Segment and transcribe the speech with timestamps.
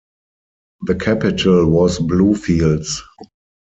[0.87, 3.03] The capital was Bluefields.